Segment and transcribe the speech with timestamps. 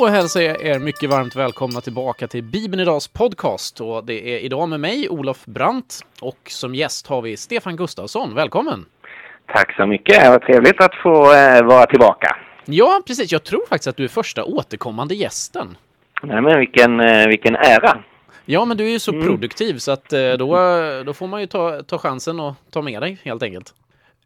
[0.00, 3.80] Då hälsar jag er mycket varmt välkomna tillbaka till Bibeln Idags podcast.
[3.80, 8.34] Och det är idag med mig, Olof Brandt, och som gäst har vi Stefan Gustafsson.
[8.34, 8.84] Välkommen!
[9.46, 10.28] Tack så mycket!
[10.28, 12.36] Vad trevligt att få eh, vara tillbaka.
[12.64, 13.32] Ja, precis.
[13.32, 15.76] Jag tror faktiskt att du är första återkommande gästen.
[16.22, 17.98] Nej, men vilken, eh, vilken ära!
[18.44, 20.56] Ja, men du är ju så produktiv så att eh, då,
[21.06, 23.74] då får man ju ta, ta chansen och ta med dig helt enkelt.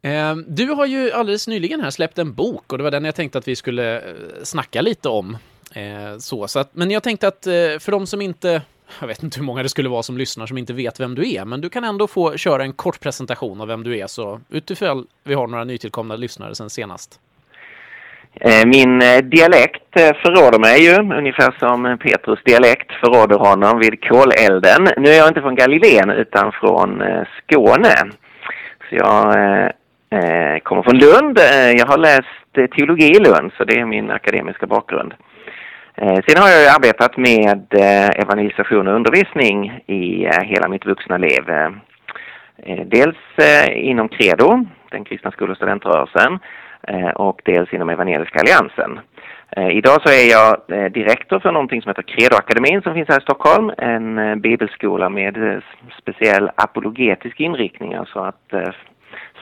[0.01, 3.15] Eh, Du har ju alldeles nyligen här släppt en bok och det var den jag
[3.15, 4.01] tänkte att vi skulle
[4.43, 5.37] snacka lite om.
[5.75, 8.61] Eh, Så, så att, men jag tänkte att eh, för de som inte,
[8.99, 11.33] jag vet inte hur många det skulle vara som lyssnar som inte vet vem du
[11.33, 14.41] är, men du kan ändå få köra en kort presentation av vem du är, så
[14.49, 17.19] utifrån vi har några nytillkomna lyssnare sen senast.
[18.41, 24.03] Eh, min eh, dialekt eh, förråder mig ju, ungefär som Petrus dialekt förråder honom vid
[24.09, 24.87] kolelden.
[24.97, 27.03] Nu är jag inte från Galileen utan från
[27.37, 27.95] Skåne.
[28.89, 29.25] Så jag
[30.09, 31.39] eh, kommer från Lund.
[31.79, 35.13] Jag har läst teologi i Lund, så det är min akademiska bakgrund.
[35.97, 41.17] Eh, sen har jag arbetat med eh, evangelisation och undervisning i eh, hela mitt vuxna
[41.17, 41.43] liv.
[42.85, 43.17] Dels
[43.73, 46.39] inom Credo, den kristna skol och studentrörelsen,
[47.15, 48.99] och dels inom Evangeliska alliansen.
[49.71, 50.57] Idag så är jag
[50.91, 55.61] direktor för någonting som heter Credoakademin som finns här i Stockholm, en bibelskola med
[56.01, 58.53] speciell apologetisk inriktning, alltså att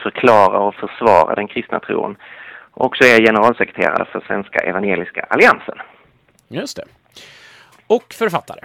[0.04, 2.16] förklara och försvara den kristna tron.
[2.72, 5.78] Och så är jag generalsekreterare för Svenska Evangeliska Alliansen.
[6.54, 6.84] Just det.
[7.88, 8.60] Och författare.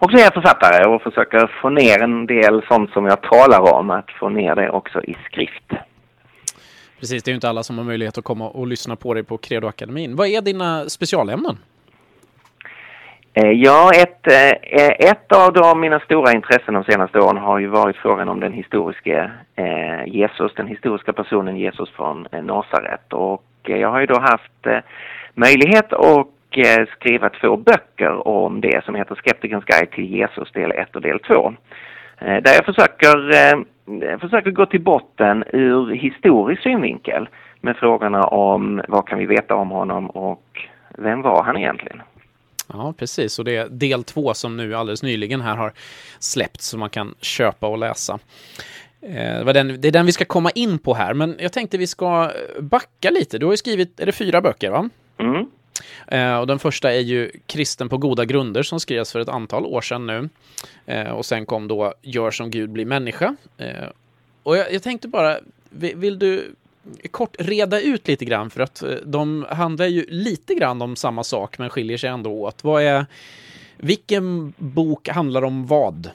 [0.00, 3.74] Och så är jag författare och försöker få ner en del sånt som jag talar
[3.74, 5.72] om, att få ner det också i skrift.
[7.00, 9.24] Precis, det är ju inte alla som har möjlighet att komma och lyssna på dig
[9.24, 10.16] på Credoakademin.
[10.16, 11.58] Vad är dina specialämnen?
[13.34, 17.66] Eh, Ja, ett, eh, ett av de mina stora intressen de senaste åren har ju
[17.66, 23.12] varit frågan om den historiska eh, Jesus, den historiska personen Jesus från Nasaret.
[23.12, 24.82] Och jag har ju då haft
[25.34, 26.24] möjlighet att eh,
[26.96, 31.18] skriva två böcker om det som heter Skeptikerns guide till Jesus del 1 och del
[31.18, 31.54] 2.
[32.18, 33.58] Eh, där jag försöker, eh,
[34.00, 37.28] jag försöker gå till botten ur historisk synvinkel
[37.60, 40.68] med frågorna om vad kan vi veta om honom och
[40.98, 42.02] vem var han egentligen?
[42.72, 43.38] Ja, precis.
[43.38, 45.72] Och det är del två som nu alldeles nyligen här har
[46.18, 48.18] släppts som man kan köpa och läsa.
[49.02, 52.30] Eh, det är den vi ska komma in på här, men jag tänkte vi ska
[52.60, 53.38] backa lite.
[53.38, 54.88] Du har ju skrivit, är det fyra böcker va?
[55.18, 55.46] Mm.
[56.06, 59.66] Eh, och den första är ju Kristen på goda grunder som skrevs för ett antal
[59.66, 60.28] år sedan nu.
[60.86, 63.36] Eh, och sen kom då Gör som Gud blir människa.
[63.58, 63.88] Eh,
[64.42, 65.38] och jag, jag tänkte bara,
[65.70, 66.54] vill, vill du
[67.10, 71.24] kort reda ut lite grann för att eh, de handlar ju lite grann om samma
[71.24, 72.64] sak men skiljer sig ändå åt.
[72.64, 73.06] Vad är,
[73.76, 76.10] vilken bok handlar om vad?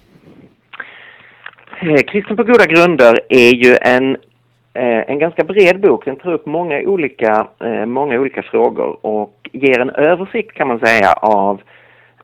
[1.81, 4.17] Eh, Kristen på goda grunder är ju en,
[4.75, 6.05] Eh, en ganska bred bok.
[6.05, 10.79] Den tar upp många olika, eh, många olika frågor och ger en översikt kan man
[10.79, 11.61] säga av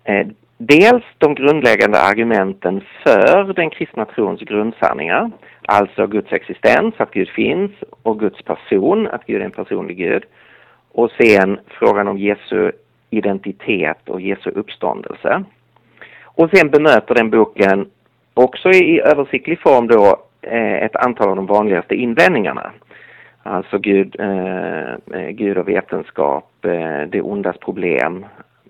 [0.04, 0.28] eh,
[0.58, 5.32] dels de grundläggande argumenten för den kristna trons grundsanningar.
[5.66, 7.72] Alltså Guds existens, att Gud finns,
[8.04, 10.24] och Guds person, att Gud är en personlig Gud.
[10.92, 12.72] Och sen frågan om Jesu
[13.10, 15.44] identitet och Jesu uppståndelse.
[16.24, 17.90] Och sen bemöter den boken
[18.34, 22.72] också i översiktlig form då ett antal av de vanligaste invändningarna.
[23.44, 28.26] Alltså Gud, eh, eh, Gud och vetenskap, eh, det ondas problem,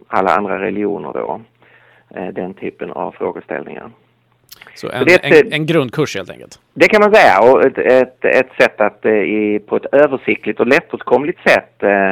[0.08, 1.42] alla andra religioner då.
[2.16, 3.90] Eh, den typen av frågeställningar.
[4.76, 6.60] Så en, det är ett- en, en grundkurs helt enkelt.
[6.74, 10.60] Det kan man säga och ett, ett, ett sätt att eh, i, på ett översiktligt
[10.60, 12.10] och lättåtkomligt sätt eh,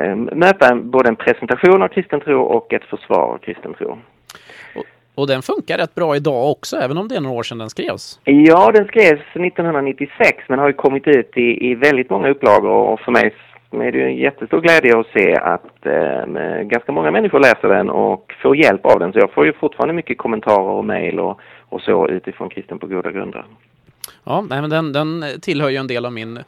[0.00, 3.98] eh, möta en, både en presentation av kristen tro och ett försvar av kristen tro.
[4.76, 4.84] Och
[5.16, 7.70] och den funkar rätt bra idag också, även om det är några år sedan den
[7.70, 8.20] skrevs.
[8.24, 13.00] Ja, den skrevs 1996 men har ju kommit ut i, i väldigt många upplagor och
[13.00, 13.34] för mig
[13.70, 17.90] är det ju en jättestor glädje att se att eh, ganska många människor läser den
[17.90, 19.12] och får hjälp av den.
[19.12, 22.86] Så jag får ju fortfarande mycket kommentarer och mejl och, och så utifrån Kristen på
[22.86, 23.44] goda grunder.
[24.24, 26.38] Ja, nej, men den, den tillhör ju en del av min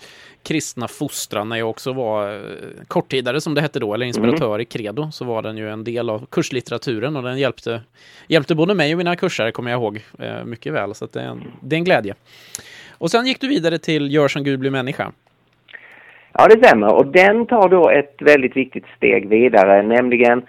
[0.43, 2.41] kristna fostran när jag också var eh,
[2.89, 6.11] korttidare som det hette då, eller inspiratör i Credo, så var den ju en del
[6.11, 7.81] av kurslitteraturen och den hjälpte,
[8.29, 10.95] hjälpte både mig och mina kursare, kommer jag ihåg, eh, mycket väl.
[10.95, 12.15] Så det, är en, det är en glädje.
[12.99, 15.13] Och sen gick du vidare till Gör som Gud blir människa.
[16.33, 16.95] Ja, det stämmer.
[16.95, 20.43] Och den tar då ett väldigt viktigt steg vidare, nämligen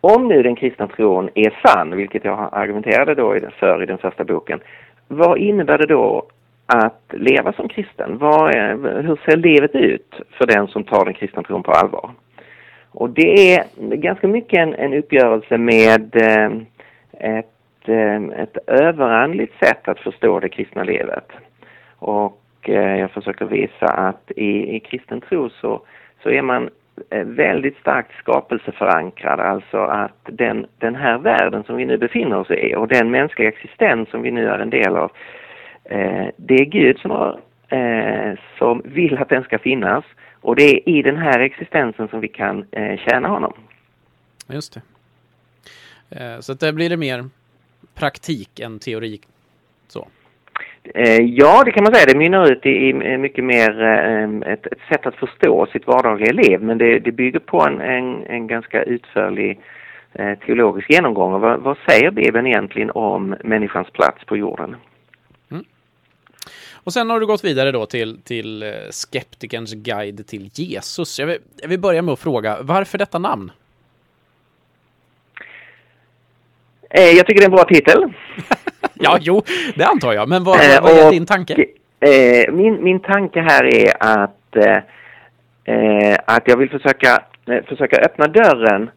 [0.00, 4.24] om nu den kristna tron är sann, vilket jag argumenterade då för i den första
[4.24, 4.60] boken,
[5.08, 6.26] vad innebär det då
[6.66, 8.18] att leva som kristen?
[8.18, 12.10] Vad är, hur ser livet ut för den som tar den kristna tron på allvar?
[12.90, 13.64] Och det är
[13.96, 16.50] ganska mycket en, en uppgörelse med eh,
[17.38, 21.32] ett, eh, ett överandligt sätt att förstå det kristna livet.
[21.98, 25.80] Och eh, jag försöker visa att i, i kristen tro så,
[26.22, 26.70] så är man
[27.10, 32.50] Eh, väldigt starkt skapelseförankrad, alltså att den, den här världen som vi nu befinner oss
[32.50, 35.12] i och den mänskliga existens som vi nu är en del av,
[35.84, 40.04] eh, det är Gud som, har, eh, som vill att den ska finnas
[40.40, 43.52] och det är i den här existensen som vi kan eh, tjäna honom.
[44.48, 44.82] Just det.
[46.10, 47.24] Eh, så att där blir det mer
[47.94, 49.20] praktik än teori.
[50.94, 52.06] Eh, ja, det kan man säga.
[52.06, 56.60] Det mynnar ut i, mycket mer eh, ett, ett, sätt att förstå sitt vardagliga liv.
[56.60, 59.60] Men det, det bygger på en, en, en ganska utförlig
[60.12, 61.40] eh, teologisk genomgång.
[61.40, 64.76] Vad, vad, säger Bibeln egentligen om människans plats på jorden?
[65.50, 65.64] Mm.
[66.74, 71.18] Och sen har du gått vidare då till, till skeptikerns guide till Jesus.
[71.18, 73.50] Jag vill, jag vill börja med att fråga, varför detta namn?
[76.90, 78.12] jag tycker det är en bra titel.
[79.00, 79.42] ja, jo,
[79.74, 80.28] det antar jag.
[80.28, 81.66] Men vad, vad är din tanke?
[82.00, 84.56] Eh, min, min tanke här är att,
[85.64, 88.90] eh, att jag vill försöka, eh, försöka öppna dörren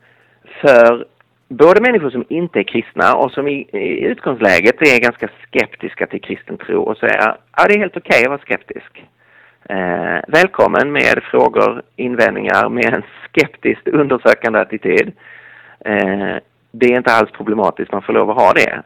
[0.62, 1.06] för
[1.48, 6.22] både människor som inte är kristna och som i, i utgångsläget är ganska skeptiska till
[6.22, 9.04] kristen tro och säga ja, det är helt okej okay att vara skeptisk.
[9.70, 13.04] Eh, välkommen med frågor, invändningar med en
[13.34, 15.12] skeptiskt undersökande attityd.
[15.86, 16.36] Eh,
[16.72, 18.84] det är inte alls problematiskt, man får lov att ha det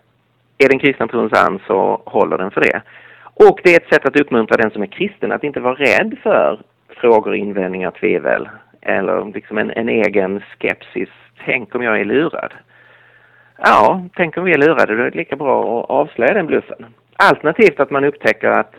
[0.57, 2.81] är den kristna tron sann så håller den för det.
[3.33, 6.17] Och det är ett sätt att uppmuntra den som är kristen att inte vara rädd
[6.23, 8.49] för frågor, invändningar, tvivel
[8.81, 11.09] eller liksom en, en egen skepsis.
[11.45, 12.53] Tänk om jag är lurad?
[13.57, 16.85] Ja, tänk om vi är lurade, då är det lika bra att avslöja den bluffen.
[17.15, 18.73] Alternativt att man upptäcker att,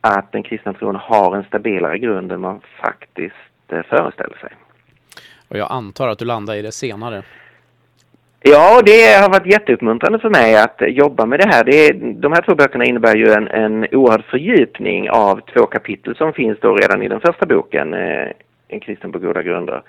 [0.00, 3.34] att den kristna tron har en stabilare grund än man faktiskt
[3.68, 4.50] eh, föreställer sig.
[5.48, 7.22] Och jag antar att du landar i det senare.
[8.44, 11.64] Ja, det har varit jätteuppmuntrande för mig att jobba med det här.
[11.64, 16.16] Det är, de här två böckerna innebär ju en, en oerhörd fördjupning av två kapitel
[16.16, 18.28] som finns då redan i den första boken, eh,
[18.68, 19.82] En kristen på goda grunder.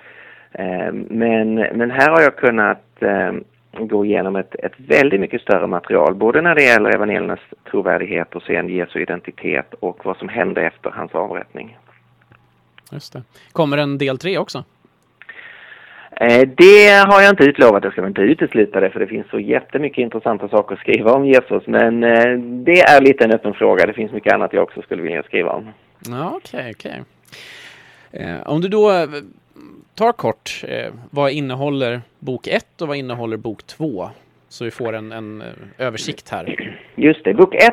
[0.52, 3.34] Eh, men, men här har jag kunnat eh,
[3.80, 7.40] gå igenom ett, ett väldigt mycket större material, både när det gäller evangeliernas
[7.72, 11.78] trovärdighet och sen Jesu identitet och vad som hände efter hans avrättning.
[12.92, 13.24] Just det.
[13.52, 14.64] Kommer en del tre också?
[16.15, 19.39] Eh, det har jag inte utlovat, jag ska inte utesluta det för det finns så
[19.39, 21.68] jättemycket intressanta saker att skriva om Jesus.
[21.68, 25.01] Men eh, det är lite en öppen fråga, det finns mycket annat jag också skulle
[25.01, 25.69] vilja skriva om.
[26.10, 27.04] Ja, okej, okay, okej.
[28.12, 28.25] Okay.
[28.25, 29.07] Eh, om du då
[29.95, 30.63] tar kort,
[31.10, 34.09] vad innehåller bok 1 och vad innehåller bok 2?
[34.50, 35.44] Så vi får en, en
[35.77, 36.75] översikt här.
[36.95, 37.63] Just det, bok 1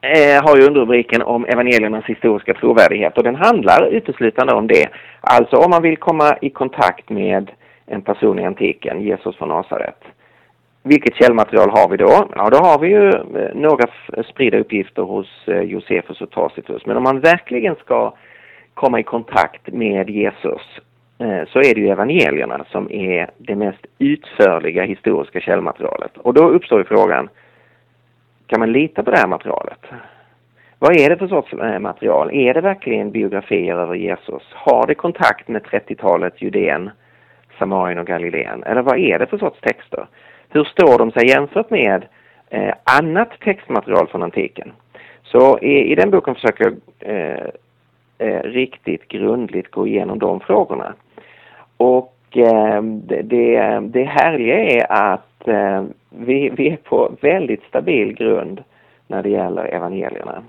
[0.00, 4.88] eh, har ju underrubriken om evangeliernas historiska trovärdighet och den handlar uteslutande om det.
[5.20, 7.50] Alltså om man vill komma i kontakt med
[7.90, 10.04] en person i antiken, Jesus från Nasaret.
[10.82, 12.28] Vilket källmaterial har vi då?
[12.36, 13.84] Ja, då har vi ju eh, några
[14.30, 16.86] spridda uppgifter hos eh, Josefus och Tacitus.
[16.86, 18.14] Men om man verkligen ska
[18.74, 20.62] komma i kontakt med Jesus
[21.18, 26.16] eh, så är det ju evangelierna som är det mest utförliga historiska källmaterialet.
[26.16, 27.28] Och då uppstår ju frågan,
[28.46, 29.80] kan man lita på det här materialet?
[30.78, 32.30] Vad är det för sorts material?
[32.32, 34.42] Är det verkligen biografier över Jesus?
[34.52, 36.90] Har det kontakt med 30-talet, Judén
[37.60, 38.62] Samarien och Galileen?
[38.62, 40.06] Eller vad är det för sorts texter?
[40.48, 42.04] Hur står de sig jämfört med
[42.50, 44.72] eh, annat textmaterial från antiken?
[45.22, 46.74] Så i, i den boken försöker jag
[47.14, 47.48] eh,
[48.18, 50.94] eh, riktigt grundligt gå igenom de frågorna.
[51.76, 58.12] Och eh, det, det, det härliga är att eh, vi, vi är på väldigt stabil
[58.12, 58.64] grund
[59.06, 60.42] när det gäller evangelierna.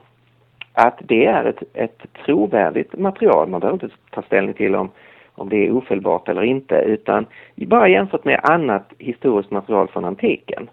[0.73, 3.49] Att det är ett, ett trovärdigt material.
[3.49, 4.89] Man behöver inte ta ställning till om
[5.41, 10.69] om det är ofelbart eller inte, utan bara jämfört med annat historiskt material från antiken,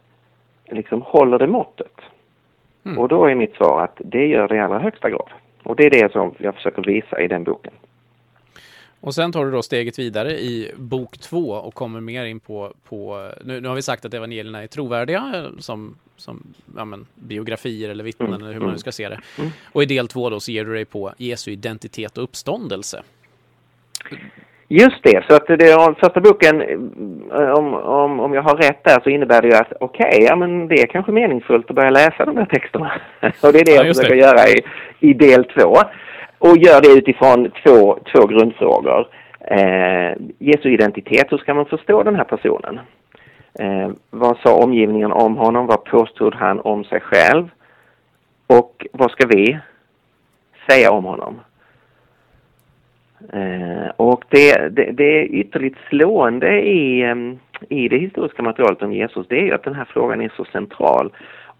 [0.70, 2.00] liksom håller det måttet.
[2.84, 2.98] Mm.
[2.98, 5.30] Och då är mitt svar att det gör det i allra högsta grad.
[5.62, 7.72] Och det är det som jag försöker visa i den boken.
[9.00, 12.72] Och sen tar du då steget vidare i bok två och kommer mer in på,
[12.88, 17.90] på nu, nu har vi sagt att evangelierna är trovärdiga som, som ja, men, biografier
[17.90, 18.40] eller vittnen mm.
[18.40, 18.78] eller hur man nu mm.
[18.78, 19.20] ska se det.
[19.38, 19.50] Mm.
[19.72, 23.02] Och i del två då så ger du dig på Jesu identitet och uppståndelse.
[24.70, 26.62] Just det, så att det, första boken,
[27.32, 30.24] eh, om, om, om jag har rätt där, så innebär det ju att okej, okay,
[30.24, 32.92] ja men det är kanske meningsfullt att börja läsa de här texterna.
[33.42, 34.20] och det är det ja, jag försöker det.
[34.20, 34.62] göra i,
[35.10, 35.76] i del två.
[36.38, 39.08] Och gör det utifrån två, två grundfrågor.
[39.40, 42.80] Eh, Jesu identitet, hur ska man förstå den här personen?
[43.58, 45.66] Eh, vad sa omgivningen om honom?
[45.66, 47.48] Vad påstod han om sig själv?
[48.46, 49.58] Och vad ska vi
[50.70, 51.40] säga om honom?
[53.32, 58.92] Eh, och det, det, det, är ytterligt slående i, ehm, i det historiska materialet om
[58.92, 61.12] Jesus, det är ju att den här frågan är så central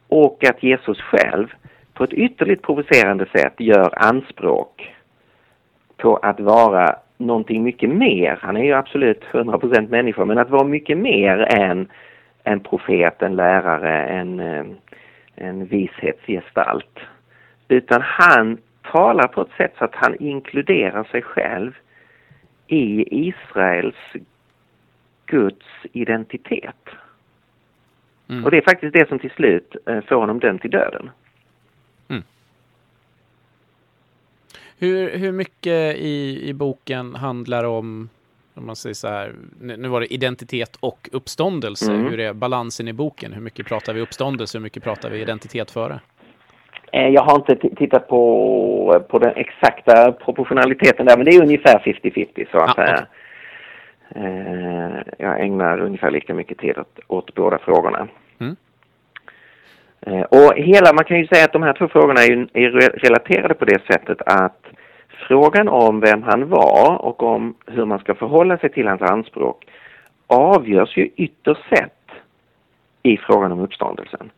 [0.08, 1.46] och att Jesus själv
[1.94, 4.94] på ett ytterligt provocerande sätt gör anspråk
[5.96, 8.38] på att vara någonting mycket mer.
[8.42, 11.88] Han är ju absolut 100% människa, men att vara mycket mer än
[12.44, 14.74] en profet, en lärare, en, ehm,
[15.34, 16.98] en vishetsgestalt.
[17.68, 18.58] Utan han
[18.92, 21.72] talar på ett sätt så att han inkluderar sig själv
[22.66, 23.96] i Israels
[25.26, 26.88] Guds identitet.
[28.28, 28.44] Mm.
[28.44, 31.10] Och det är faktiskt det som till slut eh, får honom dömd till döden.
[32.08, 32.22] Mm.
[34.78, 38.08] Hur, hur mycket i, i boken handlar om,
[38.54, 41.92] om man säger så här, nu var det identitet och uppståndelse.
[41.92, 42.06] Mm.
[42.06, 43.32] Hur är balansen i boken?
[43.32, 44.58] Hur mycket pratar vi uppståndelse?
[44.58, 46.00] Hur mycket pratar vi identitet före?
[46.92, 51.78] Eh, jag har inte tittat på, på den exakta proportionaliteten där, men det är ungefär
[51.78, 53.04] 50-50 så att ah, okay.
[54.14, 58.08] eh, jag ägnar ungefär lika mycket tid åt, åt båda frågorna.
[58.40, 58.56] Mm.
[60.00, 63.54] Eh, och hela, man kan ju säga att de här två frågorna är, är relaterade
[63.54, 64.66] på det sättet att
[65.28, 69.66] frågan om vem han var och om hur man ska förhålla sig till hans anspråk
[70.26, 71.92] avgörs ju ytterst sett
[73.02, 74.30] i frågan om uppståndelsen.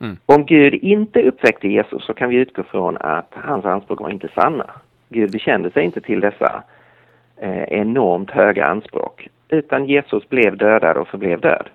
[0.00, 0.16] Mm.
[0.26, 4.28] Om Gud inte uppväckte Jesus så kan vi utgå från att hans anspråk var inte
[4.34, 4.70] sanna.
[5.08, 6.62] Gud bekände sig inte till dessa
[7.36, 11.68] eh, enormt höga anspråk utan Jesus blev dödad och förblev död.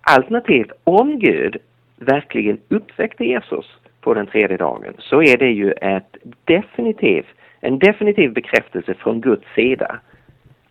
[0.00, 1.56] Alternativt, om Gud
[1.96, 3.66] verkligen uppväckte Jesus
[4.00, 7.26] på den tredje dagen så är det ju ett definitiv,
[7.60, 10.00] en definitiv bekräftelse från Guds sida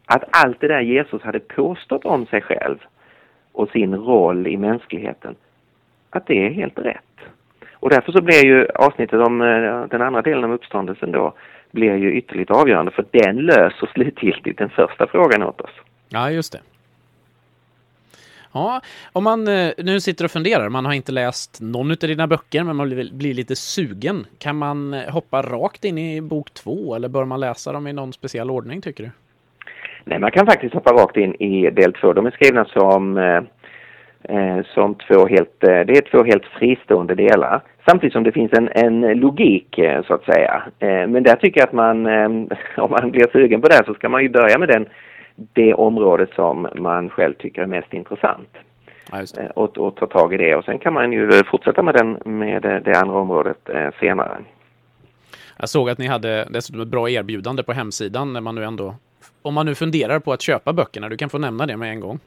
[0.06, 2.78] att allt det där Jesus hade påstått om sig själv
[3.52, 5.36] och sin roll i mänskligheten
[6.16, 7.02] att det är helt rätt.
[7.74, 11.34] Och därför så blir ju avsnittet om eh, den andra delen av uppståndelsen då
[11.72, 15.72] blir ju ytterligt avgörande för den löser slutgiltigt den första frågan åt oss.
[16.10, 16.60] Ja, just det.
[18.54, 18.82] Ja,
[19.14, 22.64] om man eh, nu sitter och funderar, man har inte läst någon av dina böcker
[22.64, 24.26] men man blir lite sugen.
[24.40, 27.94] Kan man eh, hoppa rakt in i bok två eller bör man läsa dem i
[27.94, 29.10] någon speciell ordning tycker du?
[30.04, 32.14] Nej, man kan faktiskt hoppa rakt in i del två.
[32.14, 33.18] De är skrivna som
[34.74, 37.62] som två helt, eh, det är två helt fristående delar.
[37.86, 40.64] Samtidigt som det finns en, en logik eh, så att säga.
[40.80, 42.06] Eh, men där tycker jag att man,
[42.78, 44.86] om man blir sugen på det så ska man ju börja med den,
[45.36, 48.50] det området som man själv tycker är mest intressant.
[49.12, 49.24] Ja,
[49.56, 52.62] och, och, ta tag i det och sen kan man ju fortsätta med, den, med
[52.62, 54.38] det andra området senare.
[55.58, 58.96] Jag såg att ni hade dessutom ett bra erbjudande på hemsidan när man nu ändå,
[59.42, 62.00] om man nu funderar på att köpa böckerna, du kan få nämna det med en
[62.00, 62.20] gång.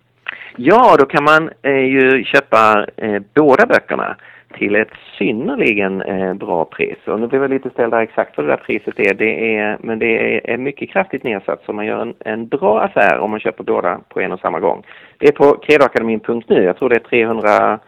[0.60, 4.16] Ja, då kan man eh, ju köpa eh, båda böckerna
[4.58, 6.96] till ett synnerligen eh, bra pris.
[7.06, 9.14] Och nu blir jag lite ställd exakt vad det där priset är.
[9.14, 13.18] Det är men det är, mycket kraftigt nedsatt så man gör en, en, bra affär
[13.18, 14.86] om man köper båda på en och samma gång.
[15.18, 16.62] Det är på kredoakademin.nu.
[16.62, 17.78] Jag tror det är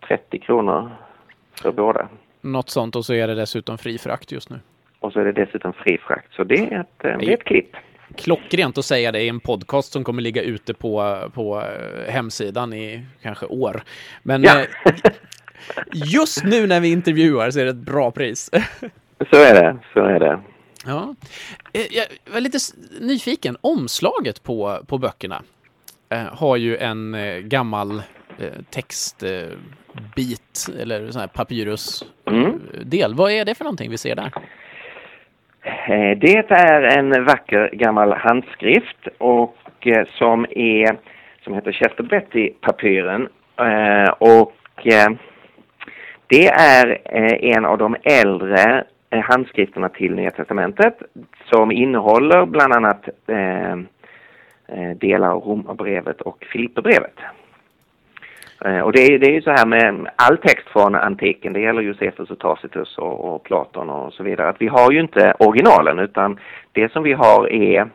[0.00, 0.90] 330 kronor
[1.62, 2.08] för båda.
[2.40, 4.56] Något sånt och så är det dessutom fri frakt just nu.
[5.00, 6.32] Och så är det dessutom fri frakt.
[6.34, 7.76] Så det är ett, det är ett klipp
[8.16, 12.72] klockrent att säga det i en podcast som kommer ligga ute på, på eh, hemsidan
[12.72, 13.82] i kanske år.
[14.22, 14.60] Men ja.
[14.60, 14.66] Eh,
[15.92, 18.50] just nu när vi intervjuar så är det ett bra pris.
[19.30, 20.40] så är det, så är det.
[20.86, 21.14] Ja.
[21.72, 22.58] Eh, jag var lite
[23.00, 23.56] nyfiken.
[23.60, 25.42] Omslaget på, på böckerna
[26.30, 27.16] har ju en
[27.48, 28.02] gammal
[28.70, 29.58] textbit
[30.80, 33.10] eller sån här papyrusdel.
[33.10, 33.16] Mm.
[33.16, 34.32] Vad är det för någonting vi ser där?
[35.68, 40.96] Eh, det är en vacker gammal handskrift och eh, som är
[41.44, 44.52] som heter Chester Betty-papyren eh, och
[46.26, 47.14] det är
[47.56, 51.02] en av de äldre handskrifterna till Nya Testamentet
[51.44, 53.08] som innehåller bland annat
[54.96, 57.14] delar av Romarbrevet och Filipperbrevet.
[58.64, 61.60] Eh, och det är, det är ju så här med all text från antiken, det
[61.60, 65.34] gäller Josefus och Tacitus och, och, Platon och så vidare, att vi har ju inte
[65.38, 66.38] originalen utan
[66.72, 67.90] det som vi har är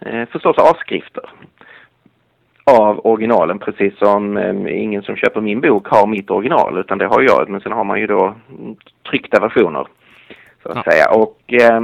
[0.00, 1.24] eh, förstås avskrifter
[2.64, 3.58] av originalen.
[3.58, 7.48] Precis som eh, ingen som köper min bok har mitt original utan det har jag.
[7.48, 8.34] Men sen har man ju då
[9.10, 9.86] tryckta versioner
[10.62, 10.92] så att ja.
[10.92, 11.10] säga.
[11.10, 11.82] Och eh,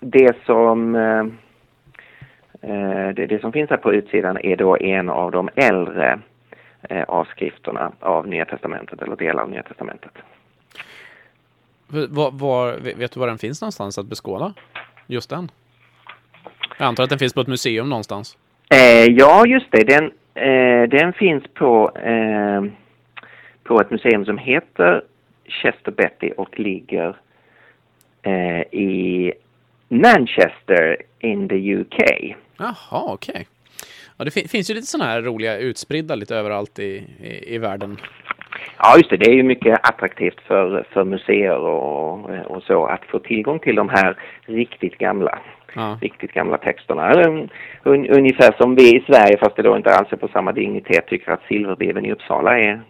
[0.00, 1.20] det som eh,
[2.70, 6.18] eh, det, det som finns här på utsidan är då en av de äldre
[6.82, 10.12] eh, avskrifterna av Nya Testamentet eller delar av Nya Testamentet.
[11.86, 14.54] Var, var, vet du var den finns någonstans att beskåda?
[15.06, 15.50] Just den?
[16.78, 18.36] Jag antar att den finns på ett museum någonstans?
[18.70, 19.84] Eh, ja, just det.
[19.84, 20.04] Den,
[20.34, 22.64] eh, den finns på, eh,
[23.62, 25.04] på ett museum som heter
[25.44, 27.16] Chester Betty och ligger
[28.22, 29.32] eh, i
[29.88, 32.00] Manchester in the UK.
[32.56, 33.32] Jaha, okej.
[33.32, 33.44] Okay.
[34.18, 37.58] Ja, det fin finns ju lite sådana här roliga utspridda lite överallt i, i, i
[37.58, 37.96] världen.
[38.78, 39.16] Ja, just det.
[39.16, 43.74] Det är ju mycket attraktivt för, för museer och, och så att få tillgång till
[43.76, 45.38] de här riktigt gamla,
[45.74, 45.98] Ja.
[46.00, 47.12] riktigt gamla texterna.
[47.28, 47.48] Um,
[47.84, 51.06] Un, ungefär som vi i Sverige, fast det då inte alls är på samma dignitet,
[51.06, 52.82] tycker att Silverbeven i Uppsala är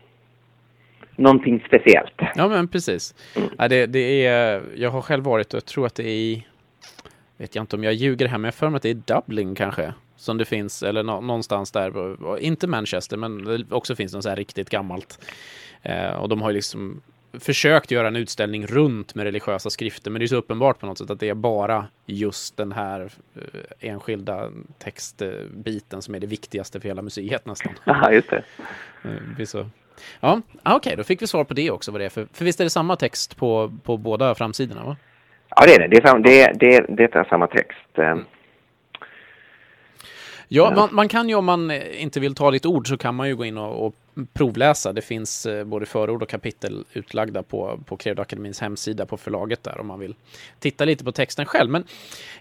[1.16, 2.20] någonting speciellt.
[2.34, 3.14] Ja, men precis.
[3.58, 6.46] Ja, det, det är, jag har själv varit och jag tror att det är i,
[7.36, 9.54] vet jag inte om jag ljuger här, men jag för mig att det är Dublin
[9.54, 14.22] kanske, som det finns, eller nå, någonstans där, inte Manchester, men det också finns något
[14.22, 15.18] så här riktigt gammalt.
[15.82, 20.18] Eh, och de har ju liksom försökt göra en utställning runt med religiösa skrifter, men
[20.18, 23.90] det är så uppenbart på något sätt att det är bara just den här eh,
[23.90, 27.72] enskilda textbiten som är det viktigaste för hela museet nästan.
[27.84, 28.42] Ja, just det.
[29.04, 29.66] Eh, det blir så.
[30.20, 31.92] Ja, ah, okej, då fick vi svar på det också.
[31.92, 34.84] Vad det är för, för visst är det samma text på, på båda framsidorna?
[34.84, 34.96] Va?
[35.56, 35.88] Ja, det är det.
[35.88, 37.98] Det är, det, det, det är samma text.
[37.98, 38.16] Eh,
[40.48, 43.28] Ja, man, man kan ju om man inte vill ta ditt ord så kan man
[43.28, 43.94] ju gå in och, och
[44.32, 44.92] provläsa.
[44.92, 49.80] Det finns eh, både förord och kapitel utlagda på, på Akademins hemsida på förlaget där
[49.80, 50.14] om man vill
[50.58, 51.70] titta lite på texten själv.
[51.70, 51.84] Men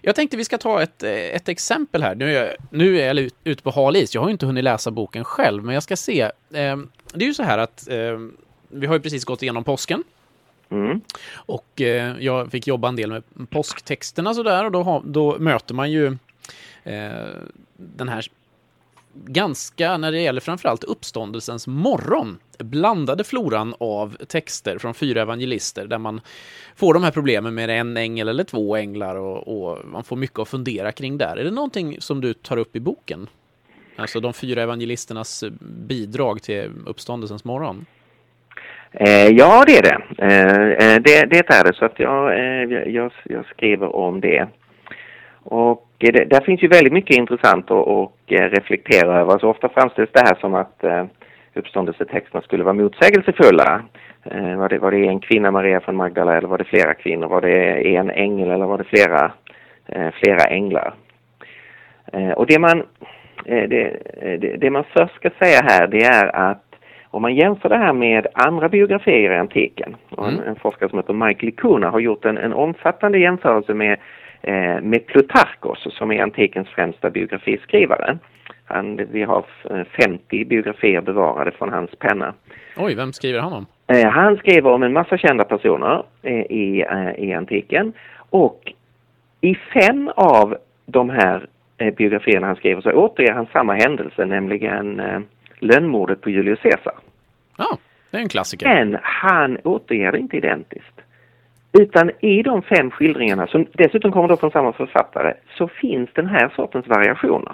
[0.02, 2.14] jag tänkte vi ska ta ett, eh, ett exempel här.
[2.14, 4.14] Nu är jag, nu är jag ut- ute på hal is.
[4.14, 6.20] Jag har inte hunnit läsa boken själv, men jag ska se.
[6.22, 6.76] Eh,
[7.12, 8.18] det är ju så här att eh,
[8.68, 10.04] vi har ju precis gått igenom påsken.
[10.70, 11.00] Mm.
[11.34, 15.90] Och eh, jag fick jobba en del med påsktexterna sådär och då, då möter man
[15.90, 16.16] ju
[16.84, 17.28] Eh,
[17.76, 18.26] den här
[19.24, 25.98] ganska, när det gäller framförallt uppståndelsens morgon, blandade floran av texter från fyra evangelister där
[25.98, 26.20] man
[26.76, 30.38] får de här problemen med en ängel eller två änglar och, och man får mycket
[30.38, 31.36] att fundera kring där.
[31.36, 33.28] Är det någonting som du tar upp i boken?
[33.96, 37.86] Alltså de fyra evangelisternas bidrag till uppståndelsens morgon?
[38.92, 39.98] Eh, ja, det är det.
[40.18, 41.26] Eh, eh det.
[41.26, 44.48] Det är det, så att jag, eh, jag, jag skriver om det.
[45.50, 49.32] Och eh, det, där finns ju väldigt mycket intressant att och, eh, reflektera över.
[49.32, 51.04] Alltså, ofta framställs det här som att eh,
[51.54, 53.82] uppståndelsetexterna skulle vara motsägelsefulla.
[54.24, 57.28] Eh, var, det, var det en kvinna, Maria från Magdala, eller var det flera kvinnor?
[57.28, 59.32] Var det en ängel eller var det flera,
[59.86, 60.94] eh, flera änglar?
[62.12, 62.82] Eh, och det man,
[63.44, 63.66] det,
[64.40, 66.64] det, det man först ska säga här, det är att
[67.10, 70.48] om man jämför det här med andra biografier i antiken, och en, Mm.
[70.48, 73.98] en forskare som heter Mike Licuna har gjort en, en omfattande jämförelse med,
[74.82, 78.18] med Plutarkos som är antikens främsta biografiskrivare.
[78.68, 82.34] Han, vi har eh, 50 biografier bevarade från hans penna.
[82.76, 83.66] Oj, vem skriver han om?
[83.86, 87.92] Eh, han skriver om en massa kända personer eh, i, eh, i antiken
[88.30, 88.72] och
[89.40, 91.46] i fem av de här
[91.78, 95.20] eh, biografierna han skriver så återger han samma händelse, nämligen eh,
[95.58, 96.94] lönnmordet på Julius Caesar.
[97.58, 97.78] Ja,
[98.10, 98.66] det är en klassiker.
[98.66, 101.00] Men han återger det inte identiskt.
[101.72, 106.26] Utan i de fem skildringarna, som dessutom kommer då från samma författare, så finns den
[106.26, 107.52] här sortens variationer.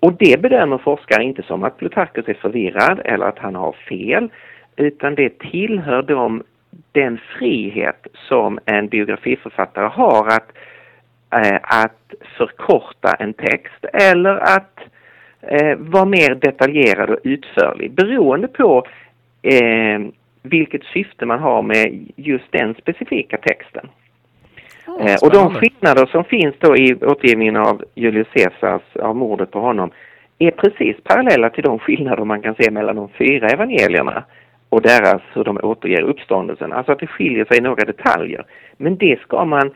[0.00, 4.28] Och det bedömer forskare inte som att Plutarchus är förvirrad eller att han har fel,
[4.76, 6.42] utan det tillhör de,
[6.92, 10.52] den frihet som en biografiförfattare har att,
[11.30, 14.80] eh, att förkorta en text eller att
[15.40, 18.86] eh, vara mer detaljerad och utförlig beroende på
[19.42, 20.00] eh,
[20.48, 23.88] vilket syfte man har med just den specifika texten.
[25.00, 29.60] Eh, och de skillnader som finns då i återgivningen av Julius Caesars, av mordet på
[29.60, 29.90] honom,
[30.38, 34.24] är precis parallella till de skillnader man kan se mellan de fyra evangelierna
[34.68, 36.72] och deras, hur de återger uppståndelsen.
[36.72, 38.46] Alltså att det skiljer sig i några detaljer.
[38.76, 39.70] Men det ska man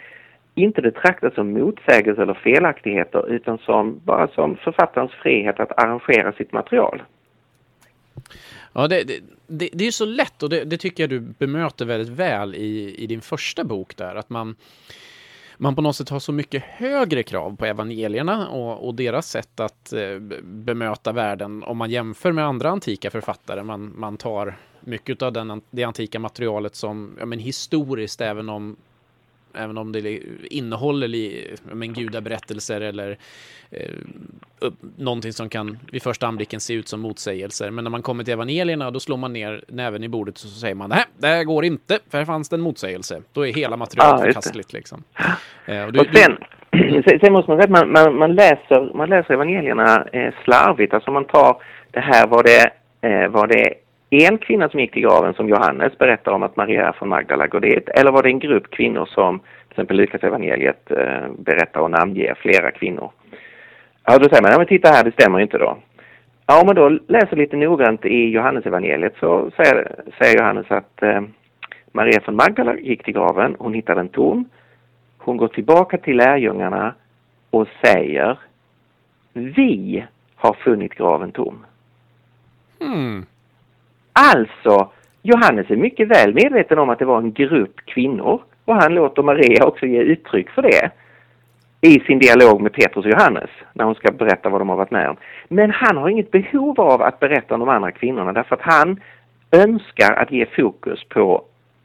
[0.55, 6.53] inte betrakta som motsägelse eller felaktigheter utan som, bara som författarens frihet att arrangera sitt
[6.53, 7.03] material.
[8.73, 11.21] Ja, det, det, det, det är ju så lätt och det, det tycker jag du
[11.21, 14.15] bemöter väldigt väl i, i din första bok där.
[14.15, 14.57] Att man,
[15.57, 19.61] man på något sätt har så mycket högre krav på evangelierna och, och deras sätt
[19.61, 23.63] att eh, bemöta världen om man jämför med andra antika författare.
[23.63, 28.77] Man, man tar mycket av den, det antika materialet som ja, men historiskt, även om
[29.55, 30.21] Även om det
[30.55, 31.09] innehåller
[31.75, 33.17] men gudaberättelser eller
[33.71, 33.91] eh,
[34.59, 37.71] upp, någonting som kan vid första anblicken se ut som motsägelser.
[37.71, 40.61] Men när man kommer till evangelierna då slår man ner näven i bordet och så
[40.61, 43.23] säger man nej, det här går inte, för här fanns det en motsägelse.
[43.33, 44.27] Då är hela materialet det.
[44.27, 44.73] förkastligt.
[44.73, 45.05] Liksom.
[45.67, 46.37] Eh, och du, Och sen,
[47.05, 50.95] sen, sen måste man säga att man, man, man, läser, man läser evangelierna eh, slarvigt.
[50.95, 52.71] Alltså man tar det här var det,
[53.09, 53.75] eh, var det
[54.11, 57.61] en kvinna som gick till graven som Johannes berättar om att Maria från Magdala går
[57.61, 57.89] dit?
[57.89, 62.35] Eller var det en grupp kvinnor som till exempel Lukas evangeliet eh, berättar och namnger
[62.35, 63.11] flera kvinnor?
[64.05, 65.79] Ja, då säger man, ja men titta här, det stämmer inte då.
[66.47, 71.03] Ja, om man då läser lite noggrant i Johannes evangeliet så säger, säger Johannes att
[71.03, 71.21] eh,
[71.93, 74.49] Maria från Magdala gick till graven, hon hittade den tom.
[75.19, 76.95] Hon går tillbaka till lärjungarna
[77.51, 78.39] och säger
[79.33, 81.67] Vi har funnit graven tom.
[82.81, 83.27] hmm,
[84.13, 84.91] Alltså
[85.23, 89.23] Johannes är mycket väl medveten om att det var en grupp kvinnor och han låter
[89.23, 90.91] Maria också ge uttryck för det
[91.81, 94.91] i sin dialog med Petrus och Johannes när hon ska berätta vad de har varit
[94.91, 95.17] med om.
[95.49, 99.01] Men han har inget behov av att berätta om de andra kvinnorna därför att han
[99.51, 101.45] önskar att ge fokus på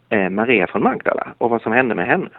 [0.09, 2.29] eh, Maria från Magdala och vad som hände med henne.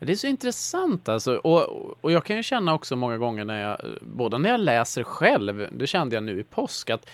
[0.00, 1.36] Det är så intressant alltså.
[1.36, 5.02] Och, och jag kan ju känna också många gånger när jag, både när jag läser
[5.02, 7.10] själv, det kände jag nu i påsk, att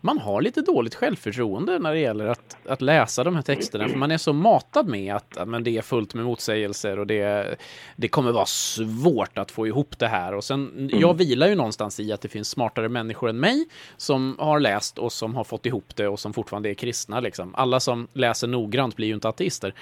[0.00, 3.88] man har lite dåligt självförtroende när det gäller att, att läsa de här texterna.
[3.88, 7.56] För man är så matad med att men det är fullt med motsägelser och det,
[7.96, 10.34] det kommer vara svårt att få ihop det här.
[10.34, 11.00] Och sen, mm.
[11.00, 14.98] Jag vilar ju någonstans i att det finns smartare människor än mig som har läst
[14.98, 17.20] och som har fått ihop det och som fortfarande är kristna.
[17.20, 17.54] Liksom.
[17.54, 19.74] Alla som läser noggrant blir ju inte ateister.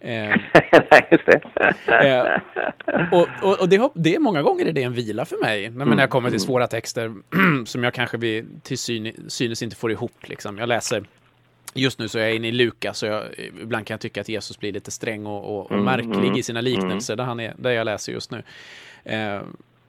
[0.00, 0.08] Eh,
[1.86, 2.40] det.
[2.86, 5.70] eh, och, och, och det, det, är många gånger det är en vila för mig.
[5.70, 6.46] När, när jag kommer till mm.
[6.46, 7.14] svåra texter
[7.66, 10.28] som jag kanske vid, till synes inte får ihop.
[10.28, 10.58] Liksom.
[10.58, 11.04] Jag läser
[11.74, 13.22] Just nu så är jag inne i Lukas och jag,
[13.62, 16.34] ibland kan jag tycka att Jesus blir lite sträng och, och, och mm, märklig mm,
[16.34, 18.42] i sina liknelser där, han är, där jag läser just nu.
[19.04, 19.40] Eh,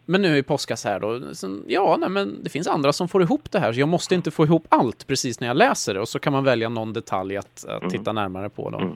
[0.05, 3.21] men nu i påskas här då, så, ja, nej, men det finns andra som får
[3.21, 5.99] ihop det här, så jag måste inte få ihop allt precis när jag läser det
[5.99, 8.69] och så kan man välja någon detalj att, att titta närmare på.
[8.69, 8.95] Då.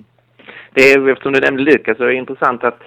[0.74, 2.80] Det är, eftersom du nämnde Lukas så är det intressant att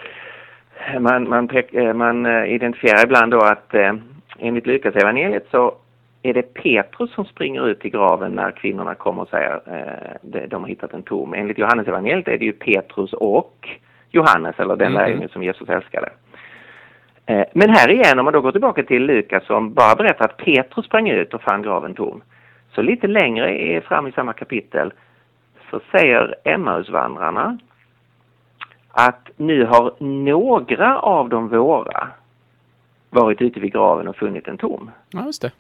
[1.01, 3.95] man, man, eh, man eh, identifierar ibland då att eh,
[4.39, 5.75] enligt Lukas evangeliet så
[6.29, 10.63] är det Petrus som springer ut till graven när kvinnorna kommer och säger eh, de
[10.63, 11.35] har hittat en tom.
[11.35, 13.69] Enligt Johannes evangeliet är det ju Petrus och
[14.11, 15.03] Johannes, eller den mm.
[15.03, 16.09] lärjungen som Jesus älskade.
[17.27, 20.37] Eh, men här igen, om man då går tillbaka till Lukas som bara berättar att
[20.37, 22.23] Petrus sprang ut och fann graven tom.
[22.75, 24.93] Så lite längre fram i samma kapitel
[25.71, 27.59] så säger Emmausvandrarna
[28.91, 32.09] att nu har några av de våra
[33.11, 34.91] varit ute vid graven och funnit en tom.
[35.11, 35.53] Ja, just det.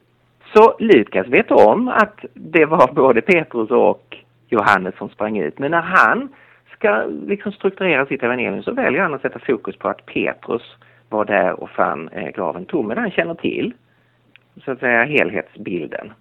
[0.54, 4.16] Så Lukas vet om att det var både Petrus och
[4.48, 5.58] Johannes som sprang ut.
[5.58, 6.28] Men när han
[6.72, 10.62] ska liksom strukturera sitt evangelium så väljer han att sätta fokus på att Petrus
[11.08, 12.88] var där och fann eh, graven tom.
[12.88, 13.74] Men han känner till
[14.64, 16.12] så att säga helhetsbilden.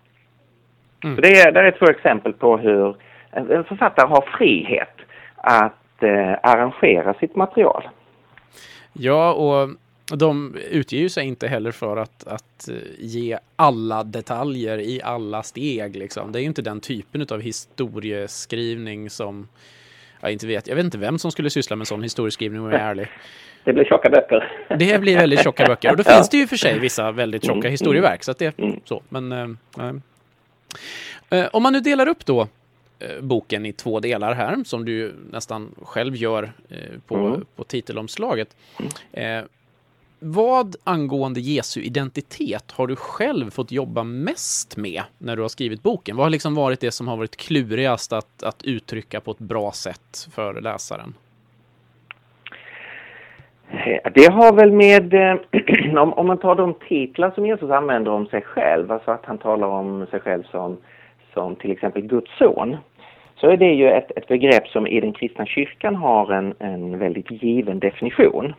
[1.04, 1.16] Mm.
[1.16, 2.96] Så det är, det är två exempel på hur
[3.32, 4.96] en författare har frihet
[5.36, 7.84] att eh, arrangera sitt material.
[8.94, 9.70] Ja, och
[10.08, 15.44] de utger ju sig inte heller för att, att eh, ge alla detaljer i alla
[15.44, 15.96] steg.
[15.96, 16.32] Liksom.
[16.32, 19.48] Det är ju inte den typen av historieskrivning som
[20.22, 20.68] jag inte vet.
[20.68, 23.08] Jag vet inte vem som skulle syssla med sån historieskrivning om jag är ärlig.
[23.64, 24.68] Det blir tjocka böcker.
[24.80, 25.92] Det blir väldigt tjocka böcker.
[25.92, 28.24] Och då finns det ju för sig vissa väldigt tjocka mm, historieverk.
[28.24, 28.80] Så att det är mm.
[28.86, 29.04] så.
[29.10, 29.50] Men äh,
[31.30, 32.48] äh, om man nu delar upp då
[33.00, 37.46] Eh, boken i två delar här, som du nästan själv gör eh, på, mm.
[37.56, 38.56] på titelomslaget.
[40.28, 45.84] Vad angående Jesu identitet har du själv fått jobba mest med när du har skrivit
[45.84, 46.18] boken?
[46.18, 49.72] Vad har liksom varit det som har varit klurigast att, att uttrycka på ett bra
[49.72, 51.14] sätt för läsaren?
[53.70, 58.12] Eh, det har väl med, eh, om, om man tar de titlar som Jesus använder
[58.12, 60.78] om sig själv, alltså att han talar om sig själv som
[61.36, 62.78] som till exempel Guds son,
[63.36, 67.00] så är det ju ett, ett begrepp som i den kristna kyrkan har en, en
[67.00, 68.54] väldigt given definition.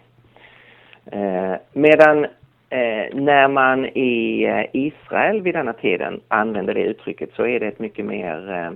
[1.13, 2.25] Eh, medan
[2.71, 7.67] eh, när man i eh, Israel vid denna tiden använder det uttrycket så är det
[7.67, 8.71] ett mycket mer eh,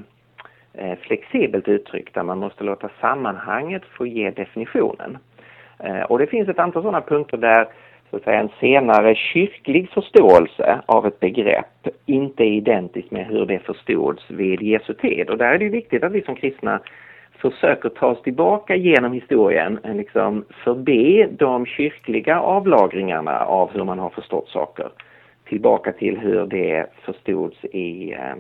[0.75, 5.19] eh flexibelt uttryck där man måste låta sammanhanget få ge definitionen.
[5.79, 7.69] Eh, och det finns ett antal sådana punkter där
[8.11, 13.47] så att säga, en senare kyrklig förståelse av ett begrepp inte är identiskt med hur
[13.47, 15.31] det förstods vid Jesu tid.
[15.31, 16.81] Och där är det viktigt att vi som kristna
[17.41, 23.99] försöker ta oss tillbaka genom historien, eh, liksom förbi de kyrkliga avlagringarna av hur man
[23.99, 24.91] har förstått saker,
[25.45, 28.35] tillbaka till hur det förstods i, eh,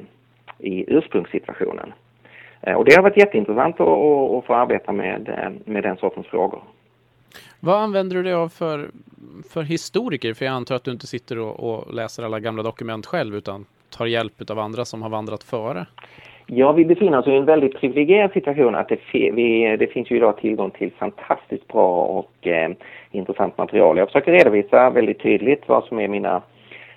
[0.59, 1.93] i ursprungssituationen.
[2.61, 6.63] Eh, och det har varit jätteintressant att, att få arbeta med, med den sortens frågor.
[7.61, 8.91] Vad använder du dig av för,
[9.53, 10.35] för historiker?
[10.35, 13.65] För jag antar att du inte sitter och, och läser alla gamla dokument själv utan
[13.91, 15.87] tar hjälp av andra som har vandrat före.
[16.53, 20.17] Ja, vi befinner oss i en väldigt privilegierad situation att det, vi, det finns ju
[20.17, 22.71] idag tillgång till fantastiskt bra och eh,
[23.11, 23.99] intressant material.
[23.99, 26.43] Jag försöker redovisa väldigt tydligt vad som är mina,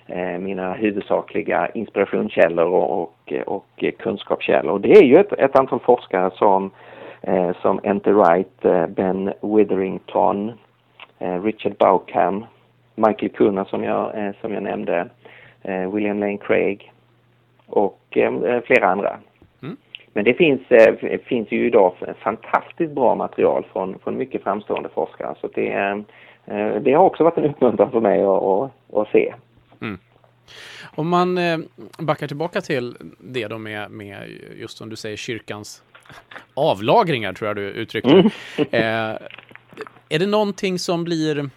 [0.06, 4.78] eh, mina huvudsakliga inspirationskällor och, och, och kunskapskällor.
[4.78, 6.70] Det är ju ett, ett antal forskare som
[7.22, 10.52] eh, som Enter Wright, eh, Ben Witherington,
[11.18, 12.46] eh, Richard Bauckham,
[12.94, 15.08] Michael Kuna som jag, eh, som jag nämnde,
[15.62, 16.92] eh, William Lane Craig
[17.66, 19.18] och eh, flera andra.
[20.16, 20.60] Men det finns,
[21.24, 26.04] finns ju idag fantastiskt bra material från, från mycket framstående forskare så det,
[26.80, 29.34] det har också varit en uppmuntran för mig att, att, att se.
[29.80, 29.98] Mm.
[30.94, 31.58] Om man eh,
[31.98, 35.82] backar tillbaka till det då med, med just som du säger kyrkans
[36.54, 38.26] avlagringar tror jag du uttryckte mm.
[38.70, 39.18] eh,
[40.08, 41.50] Är det någonting som blir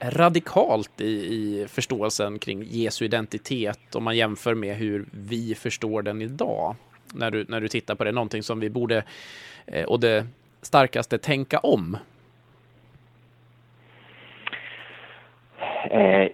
[0.00, 6.22] radikalt i, i förståelsen kring Jesu identitet om man jämför med hur vi förstår den
[6.22, 6.76] idag?
[7.16, 9.04] När du, när du tittar på det, någonting som vi borde,
[9.66, 10.26] eh, och det
[10.62, 11.96] starkaste, tänka om?
[15.90, 16.28] Eh,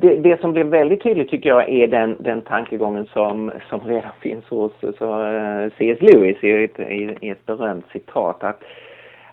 [0.00, 4.12] det, det, som blir väldigt tydligt tycker jag är den, den tankegången som, som redan
[4.20, 5.98] finns hos så, uh, eh, C.S.
[6.00, 8.62] Lewis i ett, i, i ett berömt citat att,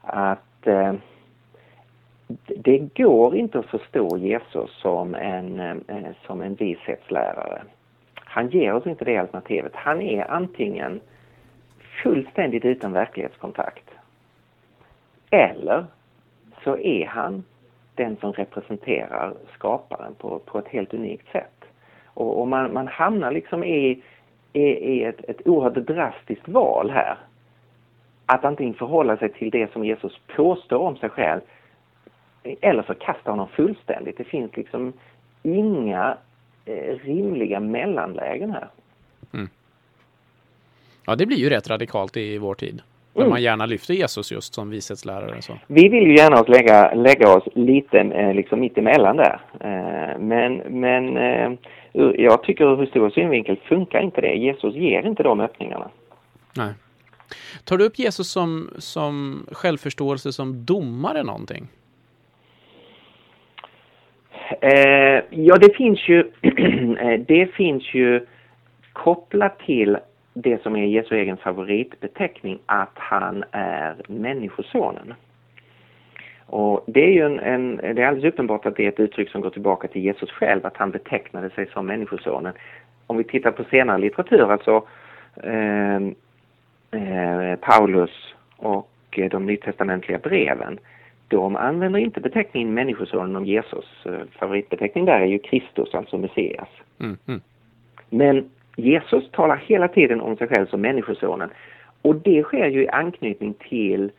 [0.01, 0.93] att uh,
[2.47, 7.61] det går inte att förstå Jesus som en, uh, som en vishetslärare.
[8.37, 9.71] Han ger oss inte det alternativet.
[9.75, 11.01] Han är antingen
[12.03, 13.89] fullständigt utan verklighetskontakt
[15.29, 15.85] eller
[16.63, 17.43] så är han
[17.95, 21.65] den som representerar skaparen på, på ett helt unikt sätt.
[22.05, 24.03] Och, och man, man, hamnar liksom i,
[24.53, 27.17] i, i ett, ett oerhört drastiskt val här.
[28.25, 31.41] Att antingen förhålla sig till det som Jesus påstår om sig själv
[32.61, 34.17] eller förkasta honom fullständigt.
[34.17, 34.93] Det finns liksom
[35.43, 36.17] inga
[37.03, 38.67] rimliga mellanlägen här.
[39.33, 39.49] Mm.
[41.05, 42.81] Ja, det blir ju rätt radikalt i vår tid.
[43.13, 43.29] Där mm.
[43.29, 45.41] man gärna lyfter Jesus just som vishetslärare.
[45.41, 45.53] Så.
[45.67, 49.39] Vi vill ju gärna oss lägga, lägga oss lite eh, liksom mitt emellan där.
[49.59, 51.51] Eh, men, men eh,
[52.15, 54.33] jag tycker ur historisk synvinkel funkar inte det.
[54.33, 55.89] Jesus ger inte de öppningarna.
[56.57, 56.73] Nej.
[57.63, 61.67] Tar du upp Jesus som, som självförståelse som domare någonting?
[64.61, 66.19] Eh, ja, det finns ju,
[66.99, 68.25] eh, det finns ju
[68.93, 69.97] kopplat till
[70.33, 75.13] det som är Jesu egen favoritbeteckning, att han är Människosonen.
[76.45, 79.29] Och det är ju en, en, det är alldeles uppenbart att det är ett uttryck
[79.29, 82.53] som går tillbaka till Jesus själv, att han betecknade sig som Människosonen.
[83.07, 84.87] Om vi tittar på senare litteratur, alltså
[85.43, 85.95] eh,
[86.91, 88.89] eh, Paulus och
[89.31, 90.79] de nytestamentliga breven,
[91.27, 93.85] de använder inte beteckningen Människosonen om Jesus.
[94.05, 96.69] Eh, favoritbeteckning där är ju Kristus, alltså Messias.
[96.99, 97.41] Mm, mm.
[98.09, 101.49] Men Jesus talar hela tiden om sig själv som Människosonen.
[102.01, 104.11] Och det sker ju i anknytning till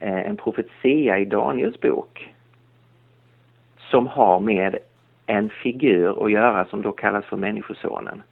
[0.00, 2.34] eh, en profetia i Daniels bok
[3.90, 4.76] som har med
[5.26, 8.22] en figur att göra som då kallas för Människosonen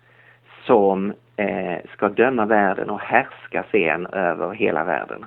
[0.66, 5.24] som eh, ska döma världen och härska sen över hela världen.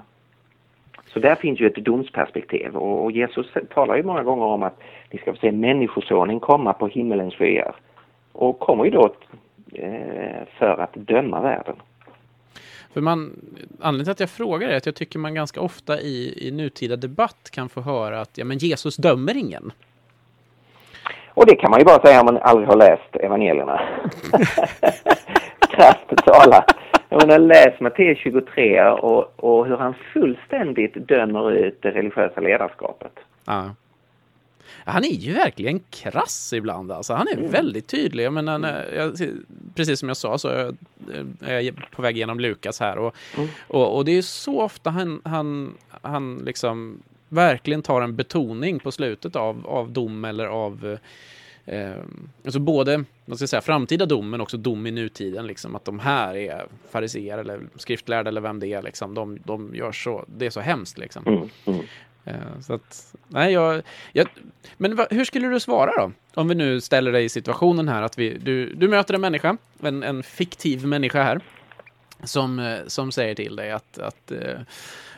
[1.14, 4.80] Så där finns ju ett domsperspektiv och, och Jesus talar ju många gånger om att
[5.12, 7.76] ni ska få se Människosonen komma på himmelens skyar
[8.32, 9.10] och kommer ju då
[9.74, 11.76] Eh, för att döma världen.
[12.94, 13.32] För man,
[13.80, 16.96] anledningen till att jag frågar är att jag tycker man ganska ofta i, i nutida
[16.96, 19.72] debatt kan få höra att ja, men Jesus dömer ingen.
[21.28, 23.82] Och det kan man ju bara säga om man aldrig har läst evangelierna.
[25.60, 26.76] Krasst talat.
[27.20, 33.12] Jag menar, läs Matteus 23 och, och hur han fullständigt dömer ut det religiösa ledarskapet.
[33.46, 33.76] Ja.
[34.86, 36.92] Han är ju verkligen krass ibland.
[36.92, 37.14] Alltså.
[37.14, 37.52] Han är mm.
[37.52, 38.24] väldigt tydlig.
[38.24, 39.14] Jag menar, när, jag,
[39.76, 40.48] precis som jag sa så
[41.42, 42.98] är jag på väg genom Lukas här.
[42.98, 43.50] Och, mm.
[43.68, 48.92] och, och, det är så ofta han, han, han liksom verkligen tar en betoning på
[48.92, 50.98] slutet av, av dom eller av
[51.66, 51.96] Eh,
[52.46, 55.48] alltså både vad ska jag säga, framtida dom men också dom i nutiden.
[55.48, 58.82] Liksom, att de här är fariseer eller skriftlärda eller vem det är.
[58.82, 60.98] Liksom, de, de gör så, det är så hemskt.
[60.98, 61.28] Liksom.
[61.28, 61.86] Mm, mm.
[62.26, 63.82] Eh, så att, nej, jag,
[64.14, 64.28] jag,
[64.78, 66.12] men va, hur skulle du svara då?
[66.42, 69.58] Om vi nu ställer dig i situationen här att vi, du, du möter en människa,
[69.82, 71.42] en, en fiktiv människa här,
[72.24, 74.60] som, eh, som säger till dig att, att eh,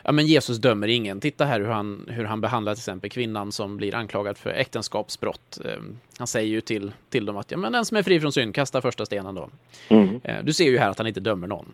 [0.04, 1.20] ja, men Jesus dömer ingen.
[1.20, 5.58] Titta här hur han, hur han behandlar till exempel kvinnan som blir anklagad för äktenskapsbrott.
[6.18, 8.54] Han säger ju till, till dem att ja, men den som är fri från synd,
[8.54, 9.48] kasta första stenen då.
[9.88, 10.20] Mm.
[10.42, 11.72] Du ser ju här att han inte dömer någon.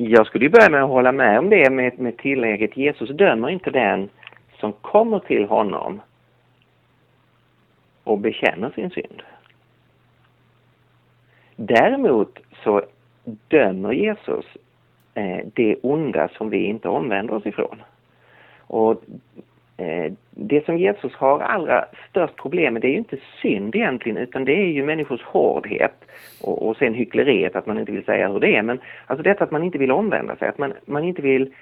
[0.00, 3.48] Jag skulle ju börja med att hålla med om det med, med tillägget Jesus dömer
[3.48, 4.08] inte den
[4.60, 6.00] som kommer till honom
[8.04, 9.22] och bekänner sin synd.
[11.60, 12.82] Däremot så
[13.48, 14.44] dömer Jesus
[15.14, 17.82] eh, det onda som vi inte omvänder oss ifrån.
[18.60, 19.02] Och
[19.76, 24.18] eh, det som Jesus har allra störst problem med det är ju inte synd egentligen
[24.18, 26.04] utan det är ju människors hårdhet
[26.42, 28.62] och, och sen hyckleriet att man inte vill säga hur det är.
[28.62, 31.54] Men alltså detta att man inte vill omvända sig, att man, man inte vill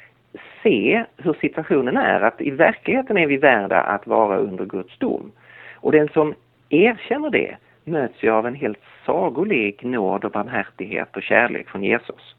[0.63, 5.33] se hur situationen är, att i verkligheten är vi värda att vara under Guds dom.
[5.75, 6.35] Och den som
[6.69, 7.57] erkänner det
[7.87, 12.35] möts ju av en helt sagolik nåd och barmhärtighet och kärlek från Jesus.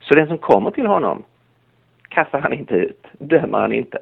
[0.00, 1.22] Så den som kommer till honom
[2.08, 3.98] kastar han inte ut, dömer han inte.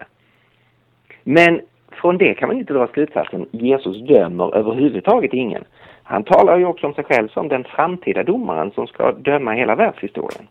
[1.23, 1.61] Men
[1.93, 5.65] från det kan man inte dra slutsatsen Jesus dömer överhuvudtaget ingen.
[6.03, 9.75] Han talar ju också om sig själv som den framtida domaren som ska döma hela
[9.75, 10.47] världshistorien.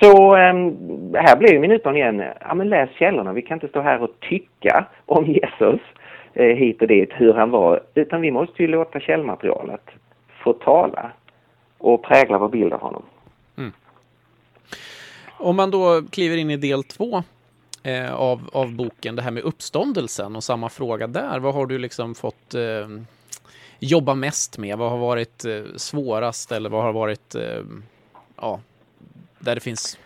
[0.00, 0.76] Så ehm,
[1.14, 4.20] här blir min utmaning igen, ja men läs källorna, vi kan inte stå här och
[4.20, 5.80] tycka om Jesus
[6.38, 9.80] Eh, hit och dit, hur han var, utan vi måste ju låta källmaterialet
[10.44, 11.12] få tala
[11.78, 13.02] och prägla vår bild av honom.
[13.56, 13.72] Mm.
[15.38, 17.22] Om man då kliver in i del två
[17.82, 21.78] eh, av, av boken, det här med uppståndelsen och samma fråga där, vad har du
[21.78, 22.88] liksom fått eh,
[23.78, 24.78] jobba mest med?
[24.78, 27.62] Vad har varit eh, svårast eller vad har varit, eh,
[28.40, 28.60] ja,
[29.38, 29.98] där det finns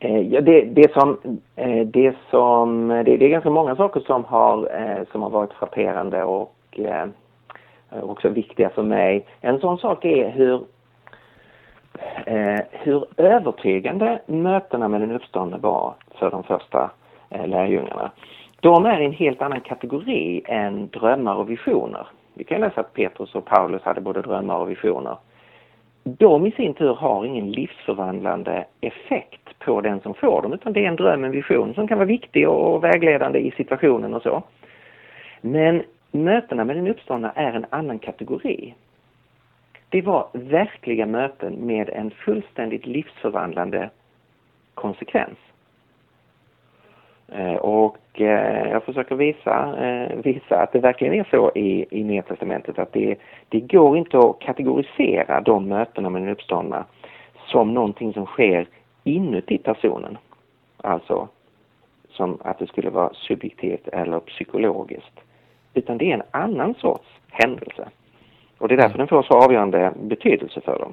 [0.00, 1.18] Eh, ja, det, det, som,
[1.56, 5.52] eh, det, som, det, det, är ganska många saker som har, eh, som har varit
[5.52, 6.54] frapperande och
[7.90, 9.26] också viktiga för mig.
[9.40, 10.60] En sån sak är hur,
[12.70, 16.90] hur övertygande mötena med den uppståndne var för de första
[17.44, 18.10] lärjungarna.
[18.60, 22.06] De är i en helt annan kategori än drömmar och visioner.
[22.34, 25.16] Vi kan läsa att Petrus och Paulus hade både drömmar och visioner.
[26.02, 30.84] De i sin tur har ingen livsförvandlande effekt på den som får dem utan det
[30.84, 34.42] är en dröm, en vision som kan vara viktig och vägledande i situationen och så.
[35.40, 38.74] Men mötena med den uppståndna är en annan kategori.
[39.88, 43.90] Det var verkliga möten med en fullständigt livsförvandlande
[44.74, 45.38] konsekvens.
[47.32, 52.04] Eh, och eh, jag försöker visa, eh, visa att det verkligen är så i, i
[52.04, 53.16] Nya Testamentet att det,
[53.48, 56.84] det går inte att kategorisera de mötena med den uppståndna
[57.46, 58.66] som någonting som sker
[59.04, 60.18] inuti personen.
[60.76, 61.28] Alltså
[62.08, 65.20] som att det skulle vara subjektivt eller psykologiskt.
[65.74, 67.88] Utan det är en annan sorts händelse.
[68.58, 70.92] Och det är därför den får så avgörande betydelse för dem.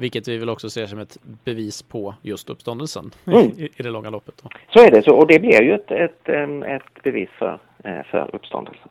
[0.00, 3.38] Vilket vi väl också ser som ett bevis på just uppståndelsen mm.
[3.38, 4.34] i, i det långa loppet.
[4.42, 4.50] Då.
[4.68, 6.28] Så är det, så, och det blir ju ett, ett,
[6.66, 8.88] ett bevis för, eh, för uppståndelsen.